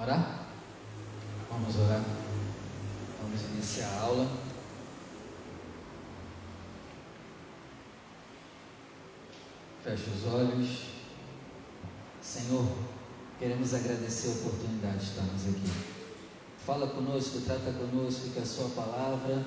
Orar? 0.00 0.46
Vamos 1.50 1.76
orar. 1.76 2.04
Vamos 3.20 3.42
iniciar 3.52 3.88
a 3.88 4.00
aula. 4.02 4.28
Feche 9.82 10.10
os 10.10 10.32
olhos. 10.32 10.84
Senhor, 12.22 12.64
queremos 13.40 13.74
agradecer 13.74 14.28
a 14.28 14.32
oportunidade 14.32 14.98
de 14.98 15.04
estarmos 15.04 15.48
aqui. 15.48 15.72
Fala 16.64 16.86
conosco, 16.88 17.40
trata 17.40 17.72
conosco 17.72 18.30
que 18.30 18.38
a 18.38 18.46
Sua 18.46 18.68
palavra 18.70 19.44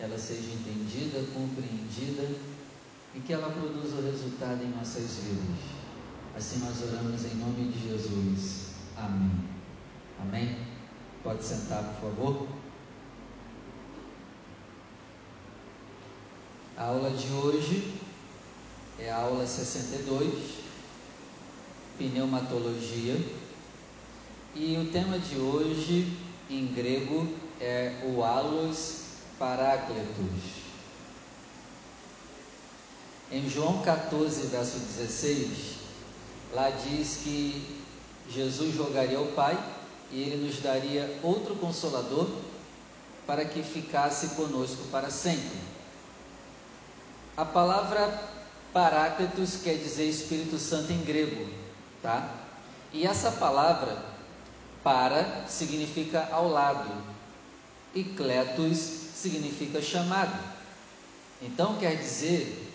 ela 0.00 0.18
seja 0.18 0.50
entendida, 0.50 1.18
compreendida 1.34 2.22
e 3.14 3.20
que 3.20 3.32
ela 3.32 3.50
produza 3.50 4.00
resultado 4.00 4.62
em 4.62 4.70
nossas 4.70 5.18
vidas. 5.18 5.58
Assim 6.36 6.60
nós 6.60 6.82
oramos 6.82 7.24
em 7.24 7.34
nome 7.36 7.70
de 7.70 7.88
Jesus. 7.88 8.68
Amém. 8.96 9.53
Amém. 10.28 10.56
Pode 11.22 11.44
sentar, 11.44 11.84
por 11.84 12.10
favor. 12.10 12.48
A 16.78 16.86
aula 16.86 17.10
de 17.10 17.30
hoje 17.30 17.94
é 18.98 19.10
a 19.10 19.18
aula 19.18 19.46
62, 19.46 20.60
pneumatologia. 21.98 23.20
E 24.54 24.78
o 24.78 24.90
tema 24.90 25.18
de 25.18 25.36
hoje 25.36 26.16
em 26.48 26.68
grego 26.68 27.28
é 27.60 28.02
o 28.06 28.22
halos 28.22 29.02
paráclitos. 29.38 30.64
Em 33.30 33.48
João 33.48 33.82
14, 33.82 34.46
verso 34.46 34.78
16, 34.78 35.76
lá 36.54 36.70
diz 36.70 37.20
que 37.22 37.82
Jesus 38.30 38.76
rogaria 38.76 39.18
ao 39.18 39.26
Pai 39.26 39.73
e 40.10 40.22
ele 40.22 40.46
nos 40.46 40.60
daria 40.60 41.18
outro 41.22 41.56
consolador 41.56 42.28
para 43.26 43.44
que 43.44 43.62
ficasse 43.62 44.28
conosco 44.30 44.84
para 44.90 45.10
sempre. 45.10 45.58
A 47.36 47.44
palavra 47.44 48.32
Paráclitos 48.72 49.56
quer 49.62 49.76
dizer 49.76 50.08
Espírito 50.08 50.58
Santo 50.58 50.92
em 50.92 51.00
grego, 51.04 51.48
tá? 52.02 52.28
E 52.92 53.06
essa 53.06 53.30
palavra 53.30 53.96
para 54.82 55.46
significa 55.46 56.28
ao 56.30 56.48
lado 56.48 56.90
e 57.94 58.02
kletos 58.02 58.78
significa 59.14 59.80
chamado. 59.80 60.36
Então 61.40 61.76
quer 61.76 61.96
dizer 61.96 62.72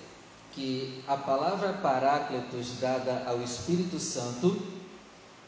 que 0.54 1.04
a 1.08 1.16
palavra 1.16 1.74
Paráclitos 1.74 2.80
dada 2.80 3.24
ao 3.26 3.42
Espírito 3.42 4.00
Santo, 4.00 4.62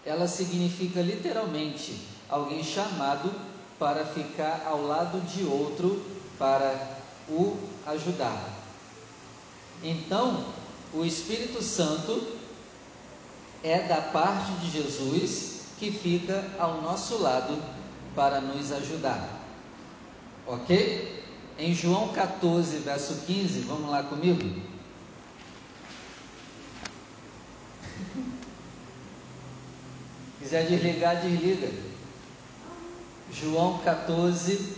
ela 0.05 0.27
significa 0.27 1.01
literalmente 1.01 1.99
alguém 2.29 2.63
chamado 2.63 3.31
para 3.77 4.05
ficar 4.05 4.63
ao 4.65 4.83
lado 4.83 5.19
de 5.21 5.43
outro 5.43 6.03
para 6.37 6.99
o 7.29 7.57
ajudar. 7.87 8.41
Então, 9.83 10.45
o 10.93 11.03
Espírito 11.03 11.61
Santo 11.61 12.37
é 13.63 13.79
da 13.79 14.01
parte 14.01 14.51
de 14.53 14.71
Jesus 14.71 15.61
que 15.79 15.91
fica 15.91 16.47
ao 16.59 16.81
nosso 16.81 17.17
lado 17.17 17.61
para 18.15 18.39
nos 18.39 18.71
ajudar. 18.71 19.41
Ok? 20.45 21.23
Em 21.57 21.73
João 21.73 22.09
14, 22.09 22.77
verso 22.77 23.25
15, 23.25 23.61
vamos 23.61 23.89
lá 23.89 24.03
comigo? 24.03 24.70
Quiser 30.41 30.67
desligar, 30.67 31.21
desliga. 31.21 31.71
João 33.31 33.77
14, 33.79 34.75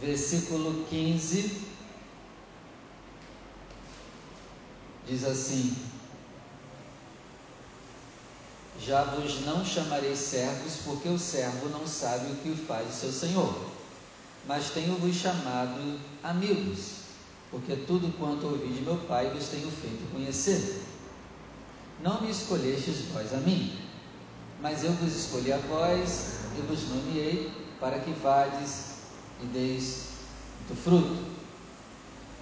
versículo 0.00 0.84
15. 0.88 1.68
diz 5.08 5.24
assim: 5.24 5.74
Já 8.78 9.02
vos 9.04 9.44
não 9.44 9.64
chamarei 9.64 10.14
servos, 10.14 10.76
porque 10.84 11.08
o 11.08 11.18
servo 11.18 11.68
não 11.70 11.86
sabe 11.86 12.30
o 12.32 12.36
que 12.36 12.54
faz 12.54 12.88
o 12.88 12.92
seu 12.92 13.12
senhor, 13.12 13.66
mas 14.46 14.70
tenho-vos 14.70 15.16
chamado 15.16 15.98
amigos, 16.22 16.96
porque 17.50 17.74
tudo 17.74 18.16
quanto 18.18 18.46
ouvi 18.46 18.68
de 18.68 18.82
meu 18.82 18.96
Pai 18.96 19.30
vos 19.30 19.48
tenho 19.48 19.70
feito 19.70 20.12
conhecer. 20.12 20.82
Não 22.02 22.20
me 22.20 22.30
escolhestes 22.30 23.06
vós 23.12 23.32
a 23.34 23.38
mim, 23.38 23.76
mas 24.60 24.84
eu 24.84 24.92
vos 24.92 25.14
escolhi 25.14 25.52
a 25.52 25.58
vós 25.58 26.38
e 26.56 26.60
vos 26.62 26.88
nomeei 26.88 27.50
para 27.80 27.98
que 28.00 28.12
vades 28.12 28.98
e 29.42 29.46
deis 29.46 30.08
muito 30.68 30.82
fruto, 30.82 31.16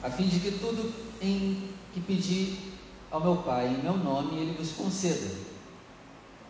a 0.02 0.10
fim 0.10 0.26
de 0.26 0.40
que 0.40 0.58
tudo 0.58 0.92
em 1.20 1.70
que 1.94 2.00
pedi 2.00 2.58
ao 3.10 3.20
meu 3.20 3.36
Pai 3.36 3.68
em 3.68 3.82
meu 3.82 3.96
nome, 3.96 4.38
ele 4.38 4.56
vos 4.58 4.72
conceda. 4.72 5.46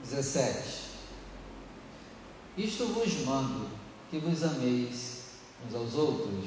17. 0.03 0.87
Isto 2.56 2.87
vos 2.87 3.12
mando, 3.25 3.69
que 4.11 4.19
vos 4.19 4.43
ameis 4.43 5.25
uns 5.67 5.75
aos 5.75 5.94
outros. 5.94 6.44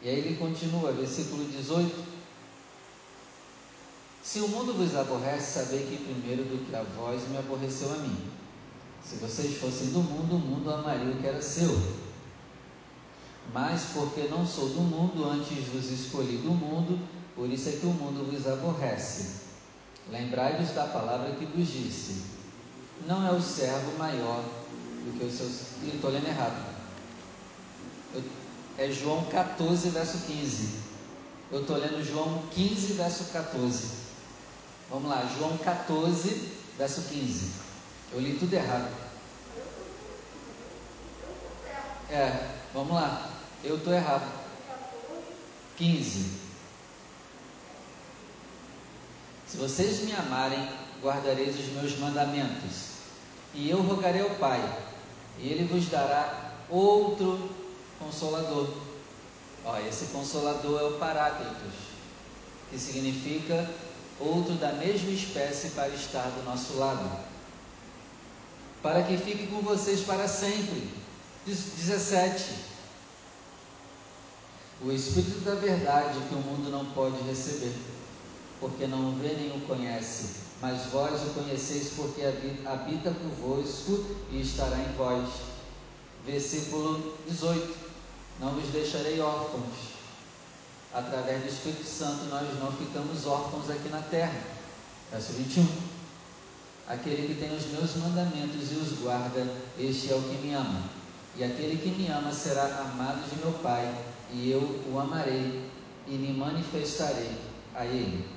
E 0.00 0.08
aí 0.08 0.18
ele 0.18 0.36
continua, 0.36 0.92
versículo 0.92 1.44
18. 1.44 2.11
Se 4.32 4.40
o 4.40 4.48
mundo 4.48 4.72
vos 4.72 4.96
aborrece, 4.96 5.60
sabei 5.60 5.80
que 5.80 6.04
primeiro 6.04 6.44
do 6.44 6.64
que 6.64 6.74
a 6.74 6.82
vós 6.96 7.28
me 7.28 7.36
aborreceu 7.36 7.92
a 7.92 7.98
mim. 7.98 8.16
Se 9.04 9.16
vocês 9.16 9.58
fossem 9.58 9.90
do 9.90 9.98
mundo, 9.98 10.36
o 10.36 10.38
mundo 10.38 10.72
amaria 10.72 11.12
o 11.12 11.18
que 11.18 11.26
era 11.26 11.42
seu. 11.42 11.78
Mas 13.52 13.88
porque 13.92 14.28
não 14.28 14.46
sou 14.46 14.70
do 14.70 14.80
mundo, 14.80 15.22
antes 15.26 15.68
vos 15.68 15.90
escolhi 15.90 16.38
do 16.38 16.50
mundo, 16.50 16.98
por 17.36 17.46
isso 17.50 17.68
é 17.68 17.72
que 17.72 17.84
o 17.84 17.90
mundo 17.90 18.24
vos 18.32 18.46
aborrece. 18.50 19.42
Lembrai-vos 20.10 20.70
da 20.70 20.86
palavra 20.86 21.32
que 21.32 21.44
vos 21.44 21.68
disse: 21.68 22.22
Não 23.06 23.28
é 23.28 23.32
o 23.32 23.42
servo 23.42 23.98
maior 23.98 24.42
do 25.04 25.18
que 25.18 25.26
os 25.26 25.34
seus. 25.34 25.60
Estou 25.92 26.10
lendo 26.10 26.28
errado. 26.28 26.74
É 28.78 28.90
João 28.90 29.26
14, 29.26 29.90
verso 29.90 30.26
15. 30.26 30.68
Eu 31.50 31.60
estou 31.60 31.76
lendo 31.76 32.02
João 32.02 32.44
15, 32.50 32.94
verso 32.94 33.24
14. 33.30 34.11
Vamos 34.92 35.08
lá, 35.08 35.26
João 35.38 35.56
14, 35.56 36.52
verso 36.76 37.00
15. 37.08 37.50
Eu 38.12 38.20
li 38.20 38.36
tudo 38.38 38.52
errado. 38.52 38.94
É, 42.10 42.50
vamos 42.74 42.92
lá. 42.92 43.30
Eu 43.64 43.78
estou 43.78 43.94
errado. 43.94 44.30
15. 45.78 46.42
Se 49.46 49.56
vocês 49.56 50.02
me 50.02 50.12
amarem, 50.12 50.68
guardareis 51.02 51.58
os 51.58 51.72
meus 51.72 51.98
mandamentos. 51.98 52.88
E 53.54 53.70
eu 53.70 53.80
rogarei 53.80 54.20
ao 54.20 54.36
Pai, 54.36 54.60
e 55.38 55.48
ele 55.48 55.64
vos 55.64 55.88
dará 55.88 56.52
outro 56.68 57.50
consolador. 57.98 58.68
Ó, 59.64 59.78
esse 59.78 60.12
consolador 60.12 60.78
é 60.82 60.84
o 60.84 60.98
Paráclitos, 60.98 61.72
que 62.70 62.78
significa 62.78 63.70
outro 64.20 64.54
da 64.54 64.72
mesma 64.72 65.10
espécie 65.10 65.70
para 65.70 65.88
estar 65.88 66.28
do 66.30 66.44
nosso 66.44 66.78
lado, 66.78 67.10
para 68.82 69.02
que 69.02 69.16
fique 69.16 69.46
com 69.46 69.60
vocês 69.60 70.00
para 70.00 70.26
sempre. 70.26 70.88
17. 71.44 72.54
O 74.84 74.92
Espírito 74.92 75.40
da 75.40 75.54
Verdade 75.54 76.18
que 76.28 76.34
o 76.34 76.38
mundo 76.38 76.70
não 76.70 76.84
pode 76.86 77.20
receber 77.22 77.72
porque 78.62 78.86
não 78.86 79.10
o 79.10 79.16
vê 79.16 79.34
nem 79.34 79.50
o 79.50 79.60
conhece, 79.66 80.36
mas 80.60 80.86
vós 80.86 81.20
o 81.20 81.34
conheceis 81.34 81.94
porque 81.96 82.22
habita 82.64 83.10
convosco 83.10 84.04
e 84.30 84.40
estará 84.40 84.78
em 84.78 84.92
vós. 84.96 85.28
Versículo 86.24 87.18
18: 87.28 87.76
Não 88.38 88.52
vos 88.52 88.68
deixarei 88.68 89.20
órfãos. 89.20 89.91
Através 90.94 91.42
do 91.42 91.48
Espírito 91.48 91.84
Santo 91.84 92.24
nós 92.26 92.46
não 92.60 92.70
ficamos 92.72 93.26
órfãos 93.26 93.70
aqui 93.70 93.88
na 93.88 94.02
terra. 94.02 94.38
Verso 95.10 95.32
21. 95.32 95.66
Aquele 96.86 97.28
que 97.28 97.40
tem 97.40 97.56
os 97.56 97.66
meus 97.66 97.96
mandamentos 97.96 98.72
e 98.72 98.74
os 98.74 98.98
guarda, 99.00 99.46
este 99.78 100.12
é 100.12 100.16
o 100.16 100.22
que 100.22 100.36
me 100.46 100.52
ama. 100.52 100.82
E 101.36 101.44
aquele 101.44 101.78
que 101.78 101.88
me 101.90 102.08
ama 102.08 102.32
será 102.32 102.64
amado 102.80 103.22
de 103.30 103.36
meu 103.36 103.52
Pai, 103.60 103.90
e 104.30 104.50
eu 104.50 104.82
o 104.92 104.98
amarei 104.98 105.70
e 106.06 106.10
me 106.10 106.32
manifestarei 106.32 107.30
a 107.74 107.86
ele. 107.86 108.28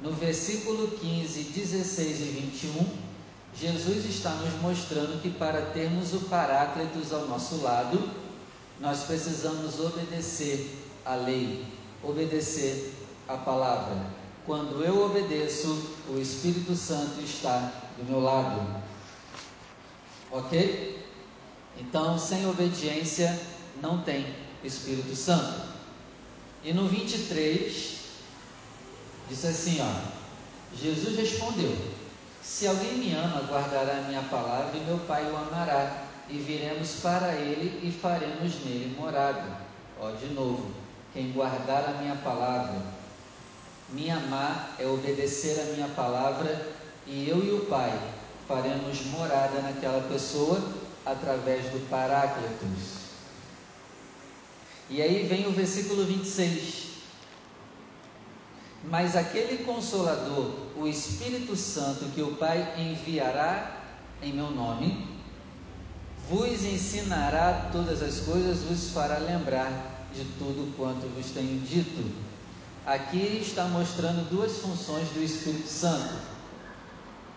No 0.00 0.12
versículo 0.12 0.88
15, 0.88 1.42
16 1.42 2.20
e 2.20 2.24
21, 2.24 2.86
Jesus 3.54 4.04
está 4.06 4.30
nos 4.30 4.54
mostrando 4.62 5.20
que 5.20 5.30
para 5.30 5.60
termos 5.72 6.14
o 6.14 6.20
Paráclitos 6.20 7.12
ao 7.12 7.26
nosso 7.26 7.60
lado, 7.62 8.08
nós 8.80 9.04
precisamos 9.04 9.78
obedecer 9.78 10.83
a 11.04 11.14
lei, 11.14 11.64
obedecer 12.02 12.94
a 13.28 13.36
palavra. 13.36 13.96
quando 14.46 14.84
eu 14.84 15.06
obedeço, 15.06 15.96
o 16.08 16.18
Espírito 16.18 16.76
Santo 16.76 17.20
está 17.22 17.72
do 17.96 18.04
meu 18.04 18.20
lado. 18.20 18.82
Ok? 20.30 21.02
Então, 21.78 22.18
sem 22.18 22.46
obediência, 22.46 23.40
não 23.80 24.02
tem 24.02 24.34
Espírito 24.62 25.16
Santo. 25.16 25.62
E 26.62 26.72
no 26.72 26.88
23, 26.88 28.00
disse 29.28 29.46
assim: 29.46 29.80
ó, 29.80 30.76
Jesus 30.76 31.16
respondeu: 31.16 31.76
Se 32.42 32.66
alguém 32.66 32.98
me 32.98 33.14
ama, 33.14 33.46
guardará 33.48 33.98
a 33.98 34.08
minha 34.08 34.22
palavra, 34.22 34.76
e 34.76 34.84
meu 34.84 34.98
Pai 35.00 35.24
o 35.30 35.36
amará, 35.36 36.04
e 36.28 36.38
viremos 36.38 37.00
para 37.00 37.34
ele 37.34 37.86
e 37.86 37.90
faremos 37.90 38.64
nele 38.64 38.94
morada. 38.98 39.58
Ó, 40.00 40.10
de 40.10 40.26
novo, 40.34 40.83
quem 41.14 41.30
guardar 41.30 41.84
a 41.88 42.02
minha 42.02 42.16
palavra, 42.16 42.82
me 43.90 44.10
amar 44.10 44.74
é 44.80 44.86
obedecer 44.86 45.60
a 45.60 45.74
minha 45.76 45.88
palavra, 45.88 46.74
e 47.06 47.28
eu 47.28 47.42
e 47.44 47.52
o 47.52 47.66
Pai 47.66 47.96
faremos 48.48 49.06
morada 49.06 49.60
naquela 49.62 50.08
pessoa 50.08 50.60
através 51.06 51.66
do 51.66 51.88
Paráclitos. 51.88 53.04
E 54.90 55.00
aí 55.00 55.24
vem 55.26 55.46
o 55.46 55.52
versículo 55.52 56.04
26. 56.04 56.84
Mas 58.82 59.14
aquele 59.14 59.64
consolador, 59.64 60.52
o 60.76 60.86
Espírito 60.86 61.54
Santo, 61.54 62.06
que 62.06 62.22
o 62.22 62.34
Pai 62.34 62.74
enviará 62.76 63.82
em 64.20 64.32
meu 64.32 64.50
nome, 64.50 65.08
vos 66.28 66.64
ensinará 66.64 67.70
todas 67.70 68.02
as 68.02 68.20
coisas, 68.20 68.62
vos 68.62 68.90
fará 68.90 69.18
lembrar 69.18 69.93
de 70.14 70.24
tudo 70.38 70.74
quanto 70.76 71.06
vos 71.14 71.30
tenho 71.30 71.60
dito. 71.60 72.14
Aqui 72.86 73.40
está 73.42 73.64
mostrando 73.64 74.28
duas 74.30 74.58
funções 74.58 75.08
do 75.08 75.22
Espírito 75.22 75.68
Santo. 75.68 76.14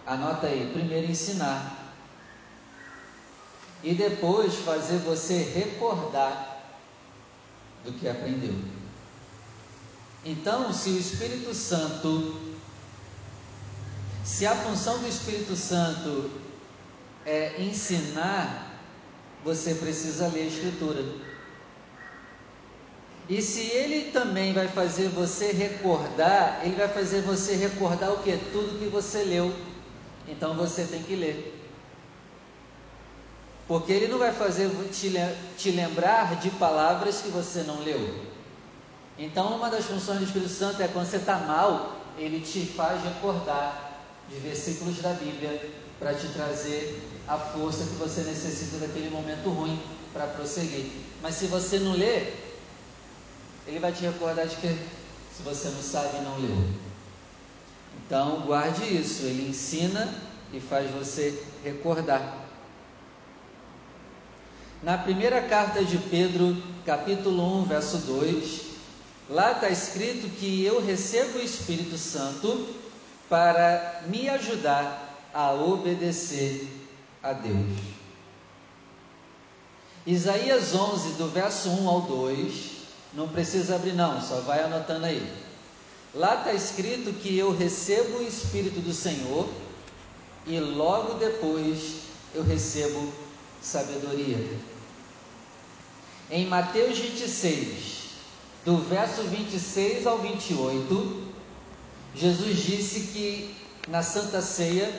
Anota 0.05 0.47
aí: 0.47 0.71
primeiro, 0.73 1.09
ensinar, 1.09 1.93
e 3.83 3.93
depois 3.93 4.55
fazer 4.55 4.97
você 4.99 5.41
recordar 5.43 6.75
do 7.83 7.93
que 7.93 8.07
aprendeu. 8.07 8.55
Então, 10.25 10.73
se 10.73 10.89
o 10.89 10.99
Espírito 10.99 11.53
Santo, 11.53 12.41
se 14.23 14.45
a 14.45 14.55
função 14.55 14.99
do 14.99 15.07
Espírito 15.07 15.55
Santo 15.55 16.29
é 17.25 17.61
ensinar, 17.61 18.81
você 19.43 19.75
precisa 19.75 20.27
ler 20.27 20.41
a 20.41 20.47
Escritura. 20.47 21.26
E 23.29 23.41
se 23.41 23.61
ele 23.61 24.11
também 24.11 24.53
vai 24.53 24.67
fazer 24.69 25.09
você 25.09 25.51
recordar, 25.51 26.61
ele 26.63 26.75
vai 26.75 26.87
fazer 26.87 27.21
você 27.21 27.55
recordar 27.55 28.13
o 28.13 28.23
que? 28.23 28.37
Tudo 28.53 28.79
que 28.79 28.85
você 28.85 29.23
leu. 29.23 29.53
Então 30.27 30.53
você 30.55 30.85
tem 30.85 31.03
que 31.03 31.15
ler. 31.15 31.53
Porque 33.67 33.91
ele 33.91 34.07
não 34.07 34.17
vai 34.17 34.31
fazer 34.31 34.69
te, 34.93 35.11
te 35.57 35.71
lembrar 35.71 36.39
de 36.39 36.49
palavras 36.51 37.21
que 37.21 37.27
você 37.27 37.63
não 37.63 37.81
leu. 37.81 38.25
Então, 39.19 39.57
uma 39.57 39.69
das 39.69 39.85
funções 39.85 40.19
do 40.19 40.25
Espírito 40.25 40.51
Santo 40.51 40.81
é 40.81 40.87
quando 40.87 41.07
você 41.07 41.17
está 41.17 41.37
mal, 41.39 41.97
ele 42.17 42.39
te 42.39 42.65
faz 42.65 43.03
recordar 43.03 44.03
de 44.29 44.39
versículos 44.39 45.01
da 45.01 45.11
Bíblia 45.13 45.69
para 45.99 46.13
te 46.13 46.27
trazer 46.27 47.01
a 47.27 47.37
força 47.37 47.83
que 47.83 47.95
você 47.95 48.21
necessita 48.21 48.77
daquele 48.77 49.09
momento 49.09 49.49
ruim 49.49 49.81
para 50.13 50.27
prosseguir. 50.27 50.85
Mas 51.21 51.35
se 51.35 51.47
você 51.47 51.79
não 51.79 51.93
lê, 51.93 52.27
ele 53.67 53.79
vai 53.79 53.91
te 53.91 54.03
recordar 54.03 54.47
de 54.47 54.55
que 54.55 54.67
se 54.67 55.43
você 55.43 55.69
não 55.69 55.81
sabe, 55.81 56.21
não 56.21 56.39
leu. 56.39 56.69
Então, 58.05 58.41
guarde 58.41 58.83
isso. 58.83 59.23
Ele 59.23 59.49
ensina 59.49 60.13
e 60.53 60.59
faz 60.59 60.89
você 60.89 61.43
recordar. 61.63 62.45
Na 64.81 64.97
primeira 64.97 65.41
carta 65.41 65.83
de 65.83 65.97
Pedro, 65.97 66.55
capítulo 66.85 67.61
1, 67.61 67.65
verso 67.65 67.97
2, 67.97 68.61
lá 69.29 69.51
está 69.51 69.69
escrito 69.69 70.29
que 70.37 70.63
eu 70.63 70.83
recebo 70.83 71.39
o 71.39 71.41
Espírito 71.41 71.97
Santo 71.97 72.67
para 73.27 74.03
me 74.07 74.29
ajudar 74.29 75.29
a 75.33 75.51
obedecer 75.53 76.67
a 77.21 77.33
Deus. 77.33 77.77
Isaías 80.05 80.73
11, 80.73 81.15
do 81.15 81.27
verso 81.27 81.69
1 81.69 81.89
ao 81.89 82.01
2, 82.01 82.76
não 83.13 83.27
precisa 83.27 83.75
abrir, 83.75 83.93
não, 83.93 84.21
só 84.21 84.41
vai 84.41 84.63
anotando 84.63 85.05
aí. 85.05 85.25
Lá 86.13 86.35
está 86.35 86.53
escrito 86.53 87.13
que 87.13 87.37
eu 87.37 87.55
recebo 87.55 88.19
o 88.19 88.23
Espírito 88.23 88.79
do 88.79 88.93
Senhor 88.93 89.47
e 90.45 90.59
logo 90.59 91.15
depois 91.15 92.01
eu 92.33 92.43
recebo 92.43 93.11
sabedoria. 93.61 94.37
Em 96.29 96.45
Mateus 96.45 96.97
26, 96.97 97.97
do 98.65 98.77
verso 98.77 99.23
26 99.23 100.05
ao 100.05 100.19
28, 100.19 101.27
Jesus 102.15 102.57
disse 102.57 102.99
que 103.13 103.55
na 103.87 104.03
Santa 104.03 104.41
Ceia, 104.41 104.91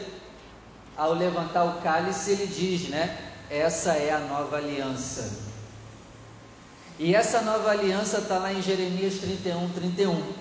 ao 0.96 1.12
levantar 1.12 1.64
o 1.64 1.80
cálice, 1.82 2.30
ele 2.30 2.46
diz, 2.46 2.88
né? 2.88 3.32
Essa 3.50 3.92
é 3.92 4.12
a 4.12 4.20
nova 4.20 4.56
aliança. 4.56 5.30
E 6.98 7.14
essa 7.14 7.42
nova 7.42 7.70
aliança 7.70 8.18
está 8.18 8.38
lá 8.38 8.52
em 8.52 8.60
Jeremias 8.60 9.18
31, 9.18 9.70
31. 9.70 10.32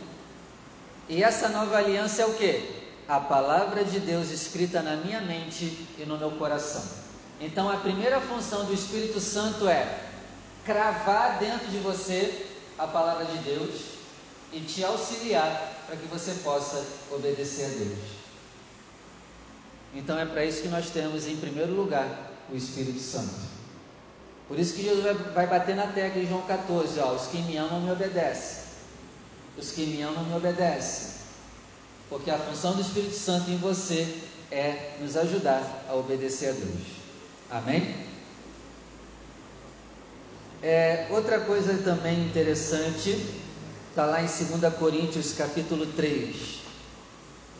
E 1.07 1.23
essa 1.23 1.49
nova 1.49 1.77
aliança 1.77 2.23
é 2.23 2.25
o 2.25 2.33
que? 2.33 2.87
A 3.07 3.19
palavra 3.19 3.85
de 3.85 3.99
Deus 3.99 4.31
escrita 4.31 4.81
na 4.81 4.95
minha 4.95 5.21
mente 5.21 5.87
e 5.97 6.03
no 6.05 6.17
meu 6.17 6.31
coração. 6.31 6.83
Então 7.39 7.69
a 7.69 7.77
primeira 7.77 8.19
função 8.19 8.65
do 8.65 8.73
Espírito 8.73 9.19
Santo 9.19 9.67
é 9.67 9.99
cravar 10.65 11.37
dentro 11.37 11.67
de 11.67 11.77
você 11.77 12.47
a 12.77 12.87
palavra 12.87 13.25
de 13.25 13.37
Deus 13.37 13.81
e 14.51 14.59
te 14.61 14.83
auxiliar 14.83 15.83
para 15.85 15.95
que 15.95 16.07
você 16.07 16.31
possa 16.43 16.83
obedecer 17.11 17.65
a 17.65 17.69
Deus. 17.69 17.99
Então 19.93 20.17
é 20.19 20.25
para 20.25 20.43
isso 20.43 20.63
que 20.63 20.67
nós 20.67 20.89
temos 20.89 21.27
em 21.27 21.37
primeiro 21.37 21.73
lugar 21.73 22.31
o 22.51 22.55
Espírito 22.55 22.99
Santo. 22.99 23.56
Por 24.47 24.57
isso 24.57 24.73
que 24.73 24.83
Jesus 24.83 25.03
vai, 25.03 25.13
vai 25.13 25.47
bater 25.47 25.75
na 25.75 25.87
tecla 25.87 26.21
em 26.21 26.27
João 26.27 26.41
14, 26.43 26.99
ó, 26.99 27.13
os 27.13 27.27
que 27.27 27.37
me 27.41 27.57
amam 27.57 27.81
me 27.81 27.91
obedecem. 27.91 28.63
Os 29.57 29.71
que 29.71 29.85
me 29.85 30.01
amam 30.01 30.23
me 30.23 30.35
obedecem. 30.35 31.17
Porque 32.09 32.31
a 32.31 32.37
função 32.37 32.73
do 32.73 32.81
Espírito 32.81 33.15
Santo 33.15 33.51
em 33.51 33.57
você 33.57 34.21
é 34.49 34.95
nos 35.01 35.17
ajudar 35.17 35.85
a 35.89 35.95
obedecer 35.95 36.49
a 36.49 36.53
Deus. 36.53 36.97
Amém? 37.49 38.07
É, 40.63 41.07
outra 41.09 41.41
coisa 41.41 41.77
também 41.83 42.25
interessante, 42.25 43.25
está 43.89 44.05
lá 44.05 44.21
em 44.21 44.25
2 44.25 44.73
Coríntios 44.75 45.33
capítulo 45.33 45.85
3, 45.87 46.61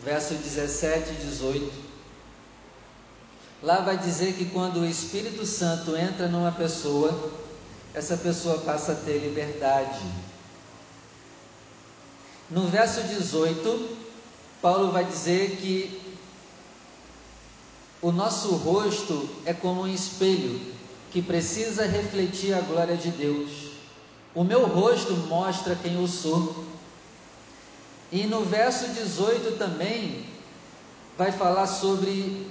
verso 0.04 0.34
17 0.34 1.10
e 1.10 1.14
18. 1.26 1.87
Lá 3.62 3.80
vai 3.80 3.98
dizer 3.98 4.34
que 4.34 4.44
quando 4.44 4.80
o 4.80 4.86
Espírito 4.86 5.44
Santo 5.44 5.96
entra 5.96 6.28
numa 6.28 6.52
pessoa, 6.52 7.32
essa 7.92 8.16
pessoa 8.16 8.58
passa 8.58 8.92
a 8.92 8.94
ter 8.94 9.18
liberdade. 9.18 10.00
No 12.48 12.68
verso 12.68 13.02
18, 13.02 13.96
Paulo 14.62 14.92
vai 14.92 15.04
dizer 15.04 15.56
que 15.56 16.00
o 18.00 18.12
nosso 18.12 18.54
rosto 18.54 19.28
é 19.44 19.52
como 19.52 19.82
um 19.82 19.88
espelho 19.88 20.60
que 21.10 21.20
precisa 21.20 21.84
refletir 21.84 22.54
a 22.54 22.60
glória 22.60 22.96
de 22.96 23.10
Deus. 23.10 23.72
O 24.34 24.44
meu 24.44 24.66
rosto 24.66 25.14
mostra 25.14 25.74
quem 25.74 25.94
eu 25.94 26.06
sou. 26.06 26.64
E 28.12 28.24
no 28.24 28.44
verso 28.44 28.88
18 28.88 29.58
também 29.58 30.24
vai 31.16 31.32
falar 31.32 31.66
sobre 31.66 32.46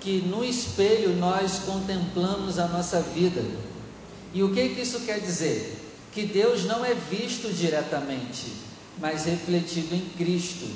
que 0.00 0.20
no 0.22 0.44
espelho 0.44 1.14
nós 1.16 1.60
contemplamos 1.60 2.58
a 2.58 2.66
nossa 2.66 3.00
vida. 3.00 3.44
E 4.32 4.42
o 4.42 4.52
que, 4.52 4.70
que 4.70 4.80
isso 4.80 5.00
quer 5.00 5.20
dizer? 5.20 5.76
Que 6.12 6.24
Deus 6.24 6.64
não 6.64 6.84
é 6.84 6.94
visto 6.94 7.52
diretamente, 7.52 8.52
mas 8.98 9.24
refletido 9.24 9.94
em 9.94 10.08
Cristo. 10.16 10.66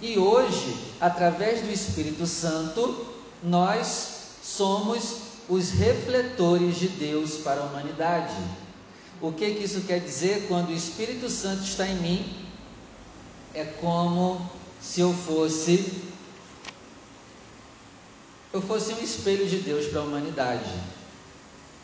E 0.00 0.18
hoje, 0.18 0.76
através 1.00 1.60
do 1.60 1.70
Espírito 1.70 2.26
Santo, 2.26 3.06
nós 3.42 4.08
somos 4.42 5.16
os 5.48 5.70
refletores 5.70 6.76
de 6.76 6.88
Deus 6.88 7.34
para 7.38 7.60
a 7.60 7.64
humanidade. 7.64 8.34
O 9.20 9.30
que, 9.32 9.54
que 9.54 9.64
isso 9.64 9.82
quer 9.82 10.00
dizer? 10.00 10.46
Quando 10.48 10.70
o 10.70 10.74
Espírito 10.74 11.28
Santo 11.28 11.62
está 11.62 11.86
em 11.86 11.96
mim, 11.96 12.46
é 13.54 13.64
como 13.64 14.50
se 14.80 15.00
eu 15.00 15.12
fosse 15.12 16.11
eu 18.52 18.60
fosse 18.60 18.92
um 18.92 19.02
espelho 19.02 19.46
de 19.48 19.58
Deus 19.58 19.86
para 19.86 20.00
a 20.00 20.04
humanidade. 20.04 20.70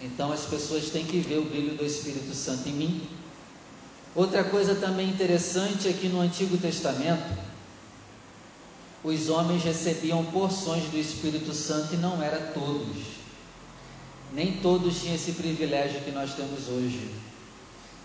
Então 0.00 0.30
as 0.32 0.44
pessoas 0.44 0.90
têm 0.90 1.04
que 1.04 1.18
ver 1.20 1.38
o 1.38 1.44
brilho 1.44 1.76
do 1.76 1.84
Espírito 1.84 2.34
Santo 2.34 2.68
em 2.68 2.72
mim. 2.72 3.08
Outra 4.14 4.44
coisa 4.44 4.74
também 4.74 5.08
interessante 5.08 5.88
é 5.88 5.92
que 5.92 6.08
no 6.08 6.20
Antigo 6.20 6.56
Testamento, 6.58 7.38
os 9.02 9.28
homens 9.28 9.62
recebiam 9.62 10.24
porções 10.26 10.84
do 10.84 10.98
Espírito 10.98 11.54
Santo 11.54 11.94
e 11.94 11.96
não 11.96 12.22
era 12.22 12.38
todos. 12.52 12.96
Nem 14.32 14.58
todos 14.58 15.00
tinham 15.00 15.14
esse 15.14 15.32
privilégio 15.32 16.02
que 16.02 16.10
nós 16.10 16.34
temos 16.34 16.68
hoje. 16.68 17.10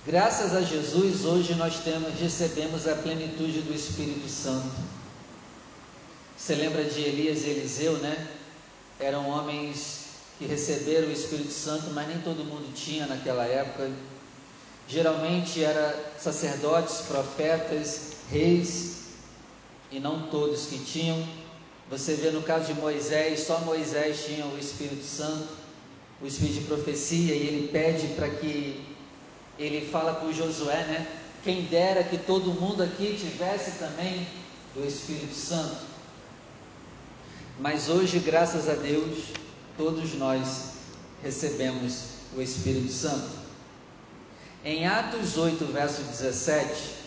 Graças 0.06 0.54
a 0.54 0.62
Jesus, 0.62 1.26
hoje 1.26 1.56
nós 1.56 1.80
temos, 1.80 2.20
recebemos 2.20 2.88
a 2.88 2.96
plenitude 2.96 3.62
do 3.62 3.74
Espírito 3.74 4.30
Santo. 4.30 4.72
Você 6.38 6.56
lembra 6.56 6.84
de 6.84 7.02
Elias 7.02 7.44
e 7.44 7.50
Eliseu, 7.50 7.98
né? 7.98 8.28
Eram 9.00 9.28
homens 9.30 10.04
que 10.38 10.46
receberam 10.46 11.08
o 11.08 11.12
Espírito 11.12 11.52
Santo, 11.52 11.92
mas 11.92 12.08
nem 12.08 12.20
todo 12.20 12.44
mundo 12.44 12.74
tinha 12.74 13.06
naquela 13.06 13.46
época. 13.46 13.92
Geralmente 14.88 15.64
eram 15.64 15.94
sacerdotes, 16.18 17.02
profetas, 17.08 18.14
reis, 18.30 19.04
e 19.92 20.00
não 20.00 20.24
todos 20.24 20.66
que 20.66 20.80
tinham. 20.80 21.26
Você 21.90 22.16
vê 22.16 22.32
no 22.32 22.42
caso 22.42 22.74
de 22.74 22.80
Moisés, 22.80 23.42
só 23.42 23.60
Moisés 23.60 24.26
tinha 24.26 24.46
o 24.46 24.58
Espírito 24.58 25.06
Santo, 25.06 25.50
o 26.22 26.26
Espírito 26.26 26.62
de 26.62 26.66
profecia, 26.66 27.36
e 27.36 27.48
ele 27.48 27.68
pede 27.68 28.08
para 28.16 28.30
que 28.30 28.84
ele 29.60 29.88
fala 29.90 30.16
com 30.16 30.34
Josué, 30.34 30.84
né? 30.86 31.08
Quem 31.44 31.64
dera 31.66 32.04
que 32.04 32.18
todo 32.18 32.54
mundo 32.54 32.82
aqui 32.82 33.18
tivesse 33.18 33.78
também 33.78 34.26
do 34.74 34.86
Espírito 34.86 35.36
Santo. 35.36 35.93
Mas 37.60 37.90
hoje, 37.90 38.20
graças 38.20 38.68
a 38.68 38.74
Deus, 38.74 39.26
todos 39.78 40.14
nós 40.16 40.74
recebemos 41.22 42.06
o 42.36 42.42
Espírito 42.42 42.92
Santo. 42.92 43.30
Em 44.66 44.88
Atos 44.88 45.38
8, 45.38 45.66
verso 45.66 46.02
17, 46.04 47.04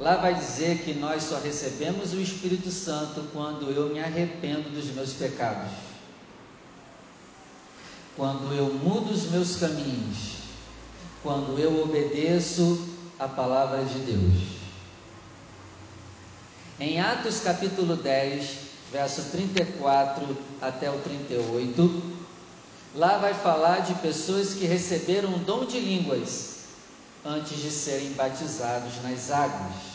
Lá 0.00 0.16
vai 0.16 0.34
dizer 0.34 0.78
que 0.78 0.94
nós 0.94 1.24
só 1.24 1.38
recebemos 1.38 2.14
o 2.14 2.20
Espírito 2.20 2.70
Santo 2.70 3.22
quando 3.34 3.70
eu 3.70 3.90
me 3.90 4.00
arrependo 4.00 4.70
dos 4.70 4.86
meus 4.94 5.12
pecados. 5.12 5.70
Quando 8.16 8.50
eu 8.54 8.72
mudo 8.72 9.12
os 9.12 9.30
meus 9.30 9.56
caminhos. 9.56 10.38
Quando 11.22 11.58
eu 11.58 11.82
obedeço 11.82 12.88
a 13.18 13.28
palavra 13.28 13.84
de 13.84 13.98
Deus. 13.98 14.60
Em 16.78 16.98
Atos 16.98 17.40
capítulo 17.40 17.94
10, 17.94 18.69
verso 18.92 19.22
34 19.30 20.36
até 20.60 20.90
o 20.90 20.98
38, 20.98 22.02
lá 22.94 23.18
vai 23.18 23.34
falar 23.34 23.80
de 23.80 23.94
pessoas 23.94 24.54
que 24.54 24.64
receberam 24.66 25.38
dom 25.38 25.64
de 25.64 25.78
línguas 25.78 26.64
antes 27.24 27.58
de 27.58 27.70
serem 27.70 28.12
batizados 28.12 29.02
nas 29.02 29.30
águas. 29.30 29.90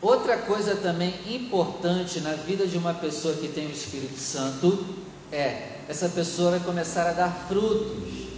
Outra 0.00 0.36
coisa 0.36 0.76
também 0.76 1.14
importante 1.26 2.20
na 2.20 2.34
vida 2.34 2.66
de 2.66 2.76
uma 2.76 2.92
pessoa 2.92 3.34
que 3.34 3.48
tem 3.48 3.66
o 3.66 3.72
Espírito 3.72 4.18
Santo 4.18 4.84
é 5.32 5.78
essa 5.88 6.08
pessoa 6.10 6.52
vai 6.52 6.60
começar 6.60 7.08
a 7.08 7.12
dar 7.12 7.46
frutos, 7.48 8.28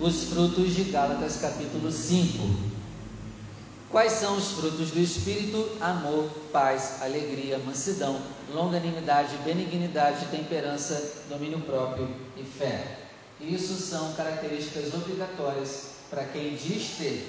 os 0.00 0.24
frutos 0.24 0.74
de 0.74 0.84
Gálatas 0.84 1.36
capítulo 1.36 1.92
5. 1.92 2.73
Quais 3.94 4.14
são 4.14 4.36
os 4.36 4.50
frutos 4.50 4.90
do 4.90 4.98
Espírito? 4.98 5.70
Amor, 5.80 6.28
paz, 6.52 7.00
alegria, 7.00 7.60
mansidão, 7.60 8.20
longanimidade, 8.52 9.36
benignidade, 9.44 10.26
temperança, 10.32 11.12
domínio 11.28 11.60
próprio 11.60 12.08
e 12.36 12.42
fé. 12.42 12.98
Isso 13.40 13.74
são 13.74 14.12
características 14.14 14.92
obrigatórias 14.92 15.90
para 16.10 16.24
quem 16.24 16.56
diz 16.56 16.96
ter 16.98 17.24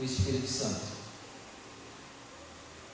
o 0.00 0.04
Espírito 0.04 0.48
Santo. 0.48 0.80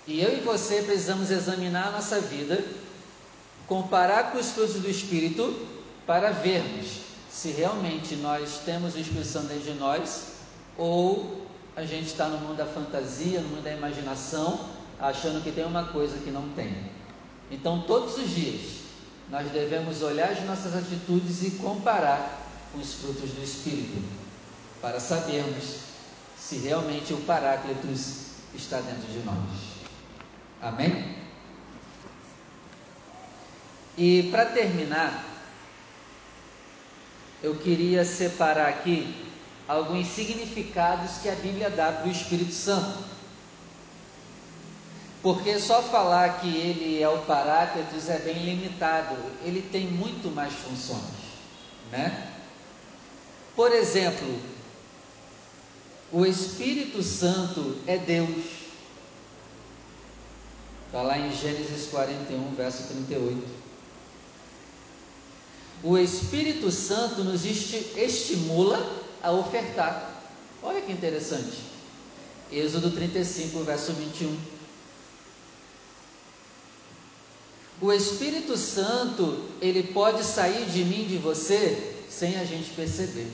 E 0.06 0.20
eu 0.20 0.37
e 0.37 0.40
você 0.42 0.82
precisamos 0.82 1.30
examinar 1.30 1.88
a 1.88 1.92
nossa 1.92 2.20
vida, 2.20 2.62
comparar 3.66 4.32
com 4.32 4.38
os 4.38 4.50
frutos 4.50 4.75
do 4.75 4.90
Espírito, 4.90 5.66
para 6.06 6.32
vermos 6.32 6.99
se 7.30 7.49
realmente 7.49 8.14
nós 8.16 8.61
temos 8.66 8.94
o 8.94 8.99
Espírito 8.99 9.26
Santo 9.26 9.46
dentro 9.46 9.73
de 9.73 9.78
nós 9.78 10.32
ou 10.76 11.45
a 11.76 11.85
gente 11.85 12.06
está 12.06 12.26
no 12.28 12.38
mundo 12.38 12.56
da 12.56 12.64
fantasia, 12.64 13.40
no 13.42 13.49
mundo 13.49 13.62
da 13.62 13.71
imaginação, 13.71 14.71
achando 14.99 15.45
que 15.45 15.52
tem 15.52 15.66
uma 15.66 15.85
coisa 15.85 16.16
que 16.18 16.30
não 16.30 16.49
tem. 16.50 16.75
Então, 17.50 17.83
todos 17.83 18.16
os 18.16 18.30
dias, 18.30 18.78
nós 19.30 19.50
devemos 19.50 20.00
olhar 20.00 20.30
as 20.30 20.42
nossas 20.45 20.75
atitudes 20.75 21.42
e 21.42 21.50
comparar 21.52 22.49
com 22.73 22.78
os 22.78 22.95
frutos 22.95 23.30
do 23.30 23.45
Espírito, 23.45 24.02
para 24.80 24.99
sabermos 24.99 25.80
se 26.38 26.56
realmente 26.56 27.12
o 27.12 27.18
Paráclitos 27.18 28.26
está 28.54 28.80
dentro 28.80 29.12
de 29.12 29.18
nós. 29.18 29.37
Amém? 30.62 31.14
E 33.99 34.28
para 34.30 34.47
terminar, 34.47 35.25
eu 37.42 37.56
queria 37.56 38.02
separar 38.04 38.68
aqui 38.68 39.25
alguns 39.68 40.06
significados 40.08 41.18
que 41.18 41.28
a 41.28 41.35
Bíblia 41.35 41.70
dá 41.70 41.92
para 41.92 42.08
o 42.08 42.11
Espírito 42.11 42.52
Santo. 42.52 43.04
Porque 45.23 45.58
só 45.58 45.82
falar 45.82 46.40
que 46.40 46.49
ele 46.49 47.02
é 47.02 47.08
o 47.08 47.23
Paráclitos 47.23 48.08
é 48.08 48.18
bem 48.18 48.44
limitado, 48.44 49.16
ele 49.42 49.61
tem 49.61 49.87
muito 49.87 50.32
mais 50.32 50.52
funções, 50.52 51.02
né? 51.90 52.32
Por 53.56 53.73
exemplo, 53.73 54.38
o 56.12 56.25
Espírito 56.25 57.02
Santo 57.02 57.78
é 57.87 57.99
Deus. 57.99 58.44
Está 60.87 61.02
lá 61.02 61.18
em 61.18 61.35
Gênesis 61.35 61.88
41, 61.90 62.54
verso 62.54 62.85
38. 62.85 63.44
O 65.82 65.99
Espírito 65.99 66.70
Santo 66.70 67.25
nos 67.25 67.44
estimula 67.44 69.05
a 69.26 69.33
ofertar. 69.33 70.23
Olha 70.62 70.80
que 70.80 70.92
interessante. 70.92 71.59
Êxodo 72.50 72.90
35, 72.90 73.62
verso 73.64 73.92
21. 73.92 74.38
O 77.80 77.92
Espírito 77.92 78.56
Santo, 78.56 79.45
ele 79.61 79.83
pode 79.83 80.25
sair 80.25 80.66
de 80.66 80.85
mim, 80.85 81.06
de 81.06 81.18
você, 81.18 81.95
sem 82.09 82.38
a 82.38 82.45
gente 82.45 82.71
perceber. 82.71 83.30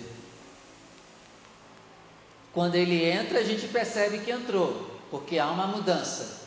Quando 2.52 2.74
ele 2.74 3.04
entra, 3.04 3.38
a 3.38 3.44
gente 3.44 3.68
percebe 3.68 4.18
que 4.18 4.30
entrou, 4.30 4.98
porque 5.10 5.38
há 5.38 5.50
uma 5.50 5.66
mudança 5.66 6.42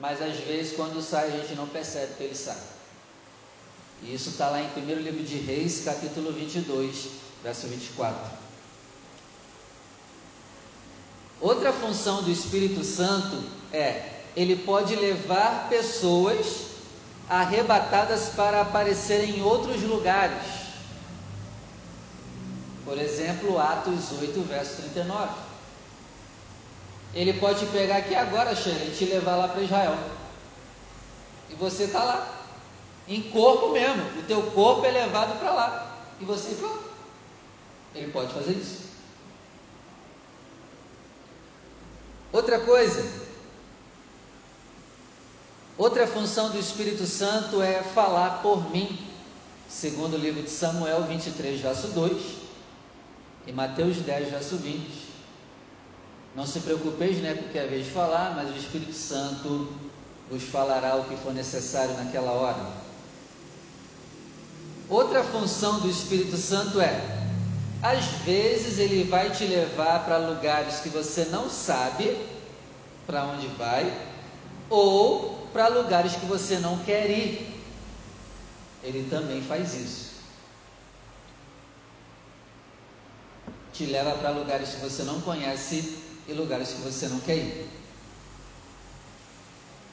mas 0.00 0.22
às 0.22 0.36
vezes 0.38 0.74
quando 0.74 1.02
sai 1.02 1.28
a 1.28 1.36
gente 1.38 1.54
não 1.54 1.66
percebe 1.66 2.14
que 2.14 2.24
ele 2.24 2.34
sai. 2.34 2.58
E 4.02 4.14
isso 4.14 4.30
está 4.30 4.48
lá 4.48 4.60
em 4.60 4.68
1 4.68 5.00
livro 5.00 5.22
de 5.24 5.36
Reis, 5.38 5.82
capítulo 5.84 6.32
22, 6.32 7.08
verso 7.42 7.66
24. 7.66 8.47
Outra 11.48 11.72
função 11.72 12.22
do 12.22 12.30
Espírito 12.30 12.84
Santo 12.84 13.42
é, 13.72 14.02
ele 14.36 14.54
pode 14.54 14.94
levar 14.94 15.66
pessoas 15.70 16.66
arrebatadas 17.26 18.28
para 18.36 18.60
aparecer 18.60 19.24
em 19.24 19.40
outros 19.40 19.82
lugares. 19.82 20.42
Por 22.84 22.98
exemplo, 22.98 23.58
Atos 23.58 24.12
8, 24.20 24.42
verso 24.42 24.82
39. 24.82 25.30
Ele 27.14 27.32
pode 27.32 27.64
pegar 27.68 27.96
aqui 27.96 28.14
agora, 28.14 28.54
Sheila, 28.54 28.84
e 28.84 28.94
te 28.94 29.06
levar 29.06 29.36
lá 29.36 29.48
para 29.48 29.62
Israel. 29.62 29.96
E 31.48 31.54
você 31.54 31.84
está 31.84 32.04
lá. 32.04 32.28
Em 33.08 33.22
corpo 33.22 33.70
mesmo. 33.70 34.02
O 34.20 34.22
teu 34.24 34.42
corpo 34.50 34.84
é 34.84 34.90
levado 34.90 35.38
para 35.38 35.50
lá. 35.50 35.96
E 36.20 36.26
você 36.26 36.54
lá. 36.60 36.78
Ele 37.94 38.12
pode 38.12 38.34
fazer 38.34 38.52
isso. 38.52 38.87
Outra 42.32 42.60
coisa. 42.60 43.28
Outra 45.76 46.06
função 46.06 46.50
do 46.50 46.58
Espírito 46.58 47.06
Santo 47.06 47.62
é 47.62 47.82
falar 47.82 48.42
por 48.42 48.70
mim. 48.70 49.06
Segundo 49.68 50.14
o 50.14 50.18
livro 50.18 50.42
de 50.42 50.50
Samuel 50.50 51.04
23, 51.04 51.60
verso 51.60 51.88
2. 51.88 52.22
E 53.46 53.52
Mateus 53.52 53.96
10, 53.96 54.30
verso 54.30 54.56
20. 54.56 55.08
Não 56.34 56.46
se 56.46 56.60
preocupeis 56.60 57.18
né, 57.18 57.34
com 57.34 57.46
o 57.46 57.48
que 57.48 57.58
é 57.58 57.66
de 57.66 57.90
falar, 57.90 58.34
mas 58.36 58.54
o 58.54 58.58
Espírito 58.58 58.92
Santo 58.92 59.72
vos 60.30 60.42
falará 60.42 60.96
o 60.96 61.04
que 61.04 61.16
for 61.16 61.32
necessário 61.32 61.94
naquela 61.94 62.32
hora. 62.32 62.88
Outra 64.88 65.22
função 65.24 65.80
do 65.80 65.88
Espírito 65.88 66.36
Santo 66.36 66.80
é, 66.80 67.17
às 67.82 68.04
vezes 68.24 68.78
ele 68.78 69.04
vai 69.04 69.30
te 69.30 69.44
levar 69.44 70.04
para 70.04 70.18
lugares 70.18 70.80
que 70.80 70.88
você 70.88 71.26
não 71.26 71.48
sabe 71.48 72.16
para 73.06 73.24
onde 73.24 73.46
vai, 73.48 73.90
ou 74.68 75.48
para 75.52 75.68
lugares 75.68 76.14
que 76.14 76.26
você 76.26 76.58
não 76.58 76.78
quer 76.84 77.08
ir. 77.08 77.62
Ele 78.82 79.08
também 79.08 79.40
faz 79.42 79.74
isso. 79.74 80.18
Te 83.72 83.86
leva 83.86 84.12
para 84.12 84.30
lugares 84.30 84.70
que 84.70 84.80
você 84.80 85.04
não 85.04 85.20
conhece 85.20 85.98
e 86.26 86.32
lugares 86.32 86.72
que 86.72 86.82
você 86.82 87.08
não 87.08 87.20
quer 87.20 87.36
ir. 87.36 87.70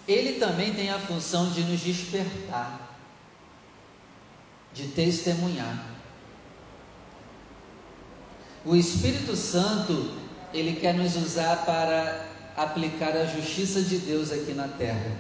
ele 0.08 0.40
também 0.40 0.74
tem 0.74 0.92
a 0.92 1.00
função 1.00 1.50
de 1.52 1.62
nos 1.62 1.80
despertar, 1.80 2.96
de 4.74 4.88
testemunhar. 4.90 5.95
O 8.66 8.76
Espírito 8.76 9.36
Santo, 9.36 10.10
ele 10.52 10.80
quer 10.80 10.96
nos 10.96 11.16
usar 11.16 11.66
para 11.66 12.26
aplicar 12.58 13.16
a 13.16 13.26
justiça 13.26 13.80
de 13.80 14.00
Deus 14.00 14.32
aqui 14.32 14.54
na 14.54 14.68
terra. 14.68 15.12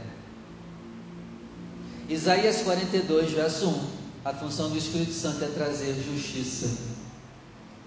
Isaías 2.10 2.64
42, 2.64 3.34
verso 3.34 3.68
1. 3.68 3.88
A 4.25 4.34
função 4.34 4.72
do 4.72 4.78
Espírito 4.78 5.14
Santo 5.14 5.44
é 5.44 5.48
trazer 5.50 5.94
justiça. 5.94 6.75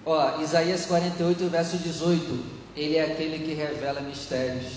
Ó, 0.07 0.41
Isaías 0.41 0.87
48, 0.87 1.49
verso 1.49 1.77
18. 1.79 2.39
Ele 2.77 2.97
é 2.97 3.05
aquele 3.07 3.45
que 3.45 3.55
revela 3.55 4.01
mistérios. 4.01 4.75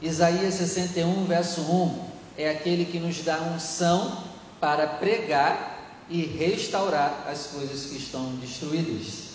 Isaías 0.00 0.54
61, 0.54 1.26
verso 1.26 1.60
1. 1.60 2.08
É 2.38 2.48
aquele 2.48 2.86
que 2.86 2.98
nos 2.98 3.20
dá 3.22 3.38
unção 3.42 4.24
para 4.58 4.86
pregar 4.86 6.06
e 6.08 6.22
restaurar 6.22 7.26
as 7.30 7.48
coisas 7.48 7.90
que 7.90 7.98
estão 7.98 8.36
destruídas. 8.36 9.27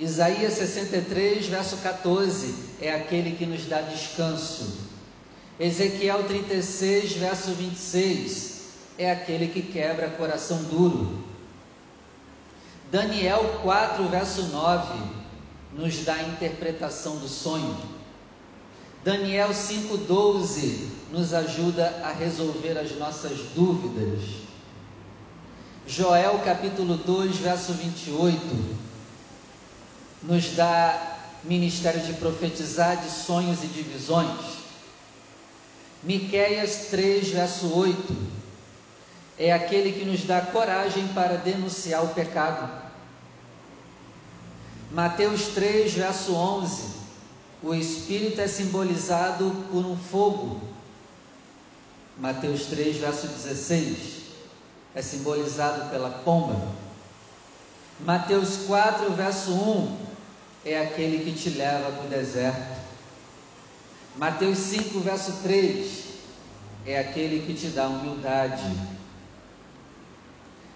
Isaías 0.00 0.54
63, 0.54 1.46
verso 1.48 1.76
14, 1.76 2.54
é 2.80 2.94
aquele 2.94 3.32
que 3.32 3.44
nos 3.44 3.66
dá 3.66 3.82
descanso. 3.82 4.88
Ezequiel 5.58 6.24
36, 6.24 7.12
verso 7.16 7.50
26, 7.52 8.62
é 8.96 9.10
aquele 9.10 9.48
que 9.48 9.60
quebra 9.60 10.08
coração 10.08 10.62
duro. 10.62 11.22
Daniel 12.90 13.60
4, 13.60 14.08
verso 14.08 14.44
9, 14.44 15.02
nos 15.74 16.02
dá 16.02 16.14
a 16.14 16.22
interpretação 16.22 17.16
do 17.16 17.28
sonho. 17.28 17.76
Daniel 19.04 19.50
5,12 19.50 20.88
nos 21.12 21.34
ajuda 21.34 22.00
a 22.02 22.10
resolver 22.10 22.78
as 22.78 22.96
nossas 22.96 23.38
dúvidas. 23.54 24.22
Joel 25.86 26.38
capítulo 26.38 26.96
2, 26.96 27.36
verso 27.36 27.74
28 27.74 28.89
nos 30.22 30.54
dá 30.54 31.18
ministério 31.44 32.00
de 32.00 32.12
profetizar 32.14 32.96
de 32.98 33.10
sonhos 33.10 33.62
e 33.64 33.66
de 33.66 33.82
visões. 33.82 34.60
Miqueias 36.02 36.88
3, 36.90 37.28
verso 37.30 37.74
8, 37.74 38.16
é 39.38 39.52
aquele 39.52 39.92
que 39.92 40.04
nos 40.04 40.24
dá 40.24 40.40
coragem 40.40 41.08
para 41.08 41.36
denunciar 41.36 42.04
o 42.04 42.08
pecado. 42.08 42.70
Mateus 44.90 45.48
3, 45.48 45.92
verso 45.92 46.34
11, 46.34 46.82
o 47.62 47.74
Espírito 47.74 48.40
é 48.40 48.48
simbolizado 48.48 49.50
por 49.70 49.84
um 49.84 49.96
fogo. 49.96 50.60
Mateus 52.18 52.66
3, 52.66 52.96
verso 52.96 53.26
16, 53.28 53.96
é 54.94 55.02
simbolizado 55.02 55.90
pela 55.90 56.10
pomba. 56.10 56.60
Mateus 58.00 58.64
4, 58.66 59.10
verso 59.12 59.52
1, 59.52 59.99
é 60.64 60.80
aquele 60.80 61.24
que 61.24 61.32
te 61.32 61.50
leva 61.50 61.90
para 61.90 62.04
o 62.04 62.08
deserto. 62.08 62.80
Mateus 64.16 64.58
5, 64.58 65.00
verso 65.00 65.32
3, 65.42 66.04
é 66.86 66.98
aquele 66.98 67.46
que 67.46 67.54
te 67.54 67.68
dá 67.68 67.86
humildade. 67.86 68.70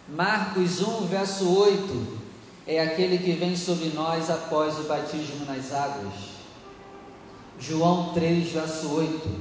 Marcos 0.09 0.81
1, 0.81 1.07
verso 1.07 1.51
8, 1.51 2.19
é 2.67 2.81
aquele 2.81 3.19
que 3.19 3.33
vem 3.33 3.57
sobre 3.57 3.89
nós 3.89 4.31
após 4.31 4.79
o 4.79 4.85
batismo 4.85 5.45
nas 5.47 5.73
águas. 5.73 6.15
João 7.59 8.13
3, 8.15 8.53
verso 8.53 8.91
8, 8.95 9.41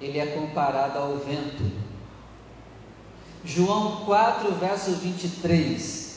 ele 0.00 0.18
é 0.18 0.26
comparado 0.26 0.98
ao 0.98 1.16
vento. 1.18 1.70
João 3.44 4.04
4, 4.04 4.52
verso 4.52 4.92
23, 4.92 6.11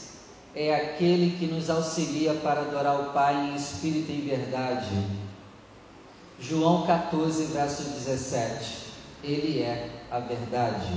é 0.55 0.73
aquele 0.73 1.37
que 1.37 1.47
nos 1.47 1.69
auxilia 1.69 2.33
para 2.35 2.61
adorar 2.61 3.01
o 3.01 3.11
Pai 3.11 3.35
em 3.35 3.55
espírito 3.55 4.09
e 4.09 4.15
em 4.15 4.21
verdade. 4.21 4.89
João 6.39 6.87
14, 6.87 7.43
verso 7.47 7.83
17. 7.83 8.85
Ele 9.21 9.59
é 9.59 9.89
a 10.09 10.19
verdade. 10.19 10.93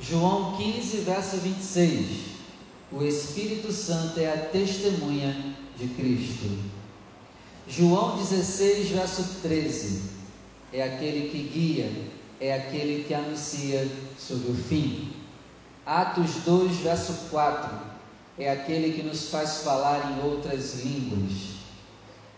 João 0.00 0.56
15, 0.56 0.98
verso 0.98 1.36
26. 1.38 2.30
O 2.92 3.02
Espírito 3.02 3.72
Santo 3.72 4.20
é 4.20 4.32
a 4.32 4.46
testemunha 4.46 5.54
de 5.76 5.88
Cristo. 5.88 6.56
João 7.66 8.16
16, 8.18 8.90
verso 8.90 9.40
13. 9.42 10.02
É 10.72 10.82
aquele 10.82 11.28
que 11.28 11.42
guia, 11.42 11.90
é 12.40 12.54
aquele 12.54 13.04
que 13.04 13.14
anuncia 13.14 13.88
sobre 14.16 14.52
o 14.52 14.54
fim. 14.54 15.12
Atos 15.84 16.36
2, 16.44 16.76
verso 16.78 17.12
4 17.30 17.89
é 18.40 18.50
aquele 18.50 18.94
que 18.94 19.02
nos 19.02 19.28
faz 19.28 19.58
falar 19.58 20.12
em 20.12 20.24
outras 20.26 20.82
línguas. 20.82 21.60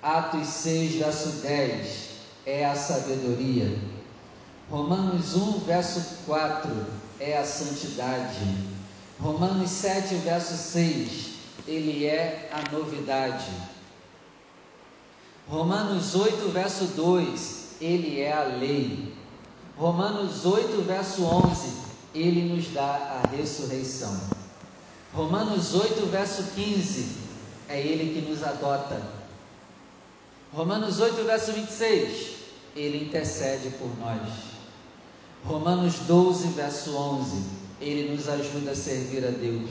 Atos 0.02 0.48
6, 0.48 0.96
verso 0.96 1.28
10 1.42 2.08
é 2.44 2.66
a 2.66 2.74
sabedoria. 2.74 3.78
Romanos 4.68 5.36
1, 5.36 5.60
verso 5.60 6.24
4 6.26 6.86
é 7.20 7.38
a 7.38 7.44
santidade. 7.44 8.72
Romanos 9.20 9.70
7, 9.70 10.16
verso 10.16 10.56
6, 10.56 11.34
ele 11.68 12.04
é 12.04 12.50
a 12.52 12.72
novidade. 12.72 13.50
Romanos 15.48 16.16
8, 16.16 16.48
verso 16.50 16.86
2, 16.96 17.76
ele 17.80 18.20
é 18.20 18.32
a 18.32 18.42
lei. 18.42 19.14
Romanos 19.76 20.44
8, 20.44 20.82
verso 20.82 21.22
11, 21.22 21.76
ele 22.12 22.52
nos 22.52 22.72
dá 22.72 23.22
a 23.22 23.36
ressurreição. 23.36 24.41
Romanos 25.14 25.74
8, 25.74 26.06
verso 26.06 26.42
15, 26.54 27.16
é 27.68 27.78
Ele 27.78 28.14
que 28.14 28.26
nos 28.26 28.42
adota. 28.42 29.02
Romanos 30.54 31.00
8, 31.00 31.22
verso 31.24 31.52
26, 31.52 32.30
Ele 32.74 33.04
intercede 33.04 33.70
por 33.78 33.90
nós. 33.98 34.22
Romanos 35.44 35.96
12, 36.06 36.48
verso 36.48 36.96
11, 36.96 37.42
Ele 37.78 38.14
nos 38.14 38.26
ajuda 38.26 38.70
a 38.70 38.74
servir 38.74 39.26
a 39.26 39.30
Deus. 39.30 39.68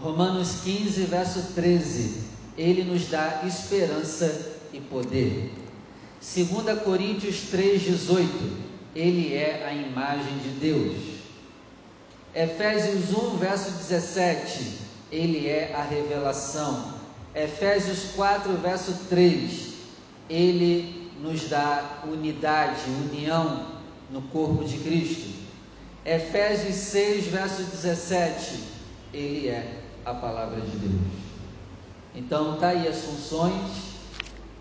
Romanos 0.00 0.62
15, 0.64 1.02
verso 1.04 1.52
13, 1.54 2.22
Ele 2.58 2.82
nos 2.82 3.06
dá 3.06 3.42
esperança 3.46 4.56
e 4.72 4.80
poder. 4.80 5.52
2 6.20 6.80
Coríntios 6.82 7.42
3, 7.42 7.80
18, 7.80 8.56
Ele 8.92 9.34
é 9.34 9.64
a 9.64 9.72
imagem 9.72 10.36
de 10.38 10.48
Deus. 10.58 11.21
Efésios 12.34 13.10
1, 13.10 13.36
verso 13.36 13.70
17, 13.72 14.78
ele 15.10 15.46
é 15.48 15.74
a 15.74 15.82
revelação. 15.82 16.94
Efésios 17.34 18.12
4, 18.16 18.54
verso 18.54 18.94
3, 19.10 19.74
ele 20.30 21.12
nos 21.20 21.48
dá 21.50 22.00
unidade, 22.04 22.80
união 22.88 23.66
no 24.10 24.22
corpo 24.22 24.64
de 24.64 24.78
Cristo. 24.78 25.30
Efésios 26.06 26.76
6, 26.76 27.26
verso 27.26 27.62
17, 27.64 28.60
ele 29.12 29.48
é 29.48 29.82
a 30.04 30.14
palavra 30.14 30.60
de 30.60 30.76
Deus. 30.78 31.12
Então, 32.14 32.54
está 32.54 32.68
aí 32.68 32.88
as 32.88 33.02
funções, 33.02 33.70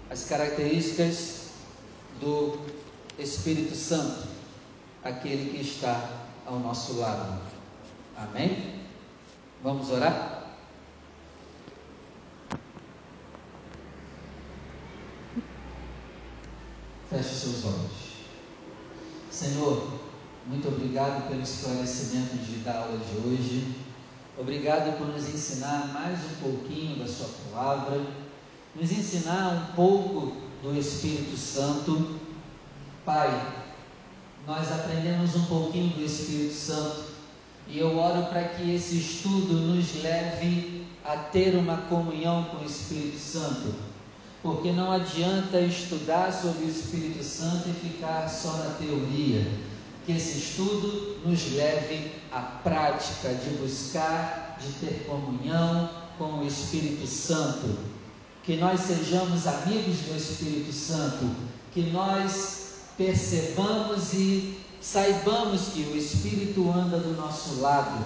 as 0.10 0.26
características 0.26 1.52
do 2.20 2.60
Espírito 3.18 3.76
Santo, 3.76 4.28
aquele 5.04 5.52
que 5.52 5.62
está 5.62 6.10
ao 6.46 6.60
nosso 6.60 7.00
lado. 7.00 7.51
Amém? 8.22 8.82
Vamos 9.64 9.90
orar? 9.90 10.44
Feche 17.10 17.24
seus 17.24 17.66
olhos. 17.66 18.12
Senhor, 19.32 20.00
muito 20.46 20.68
obrigado 20.68 21.28
pelo 21.30 21.42
esclarecimento 21.42 22.38
de, 22.38 22.58
da 22.58 22.82
aula 22.82 23.00
de 23.00 23.28
hoje. 23.28 23.76
Obrigado 24.38 24.98
por 25.00 25.08
nos 25.08 25.28
ensinar 25.28 25.88
mais 25.92 26.20
um 26.24 26.36
pouquinho 26.42 27.00
da 27.00 27.08
Sua 27.08 27.28
palavra, 27.50 28.06
nos 28.76 28.92
ensinar 28.92 29.72
um 29.72 29.76
pouco 29.76 30.38
do 30.62 30.78
Espírito 30.78 31.36
Santo. 31.36 32.20
Pai, 33.04 33.30
nós 34.46 34.72
aprendemos 34.72 35.36
um 35.36 35.46
pouquinho 35.46 35.96
do 35.96 36.06
Espírito 36.06 36.54
Santo 36.54 37.11
e 37.72 37.80
eu 37.80 37.98
oro 37.98 38.26
para 38.26 38.44
que 38.44 38.76
esse 38.76 38.98
estudo 38.98 39.54
nos 39.54 40.04
leve 40.04 40.86
a 41.06 41.16
ter 41.16 41.56
uma 41.56 41.78
comunhão 41.78 42.44
com 42.52 42.58
o 42.58 42.66
Espírito 42.66 43.18
Santo. 43.18 43.74
Porque 44.44 44.74
não 44.74 44.92
adianta 44.92 45.62
estudar 45.62 46.34
sobre 46.34 46.66
o 46.66 46.70
Espírito 46.70 47.24
Santo 47.24 47.70
e 47.70 47.88
ficar 47.88 48.28
só 48.28 48.52
na 48.58 48.72
teoria. 48.72 49.48
Que 50.06 50.12
esse 50.12 50.40
estudo 50.40 51.22
nos 51.26 51.54
leve 51.54 52.12
à 52.30 52.42
prática 52.42 53.34
de 53.36 53.52
buscar, 53.52 54.58
de 54.60 54.68
ter 54.86 55.06
comunhão 55.06 55.90
com 56.18 56.40
o 56.40 56.46
Espírito 56.46 57.08
Santo. 57.08 57.78
Que 58.44 58.58
nós 58.58 58.82
sejamos 58.82 59.48
amigos 59.48 59.98
do 60.00 60.18
Espírito 60.18 60.74
Santo. 60.74 61.26
Que 61.72 61.84
nós 61.84 62.80
percebamos 62.98 64.12
e 64.14 64.58
saibamos 64.82 65.70
que 65.74 65.84
o 65.84 65.96
Espírito 65.96 66.70
anda 66.72 66.98
do 66.98 67.16
nosso 67.16 67.62
lado, 67.62 68.04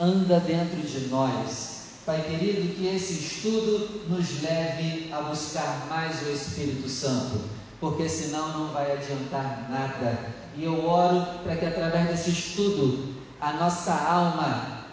anda 0.00 0.40
dentro 0.40 0.80
de 0.80 1.08
nós. 1.08 1.76
Pai 2.06 2.22
querido, 2.22 2.74
que 2.74 2.86
esse 2.86 3.14
estudo 3.14 4.06
nos 4.08 4.40
leve 4.42 5.12
a 5.12 5.22
buscar 5.22 5.86
mais 5.90 6.26
o 6.26 6.30
Espírito 6.30 6.88
Santo, 6.88 7.40
porque 7.80 8.08
senão 8.08 8.58
não 8.58 8.72
vai 8.72 8.92
adiantar 8.92 9.68
nada. 9.68 10.34
E 10.56 10.64
eu 10.64 10.86
oro 10.86 11.26
para 11.42 11.56
que 11.56 11.66
através 11.66 12.08
desse 12.08 12.30
estudo 12.30 13.14
a 13.40 13.52
nossa 13.54 13.92
alma 13.92 14.86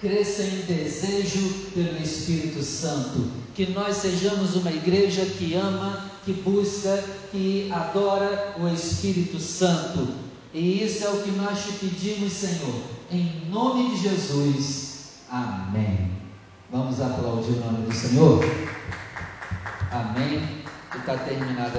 cresça 0.00 0.42
em 0.42 0.62
desejo 0.62 1.70
pelo 1.74 2.02
Espírito 2.02 2.62
Santo, 2.62 3.30
que 3.54 3.66
nós 3.66 3.96
sejamos 3.96 4.56
uma 4.56 4.72
igreja 4.72 5.26
que 5.26 5.54
ama, 5.54 6.10
que 6.24 6.32
busca, 6.32 7.04
que 7.30 7.70
adora 7.70 8.54
o 8.58 8.68
Espírito 8.68 9.38
Santo. 9.38 10.29
E 10.52 10.82
isso 10.84 11.04
é 11.04 11.10
o 11.10 11.22
que 11.22 11.30
nós 11.30 11.64
te 11.64 11.72
pedimos, 11.72 12.32
Senhor, 12.32 12.82
em 13.10 13.48
nome 13.50 13.90
de 13.90 14.02
Jesus. 14.02 15.20
Amém. 15.30 16.10
Vamos 16.72 17.00
aplaudir 17.00 17.52
o 17.52 17.60
nome 17.60 17.86
do 17.86 17.94
Senhor? 17.94 18.44
Amém. 19.92 20.64
E 20.92 20.98
está 20.98 21.16
terminada 21.18 21.78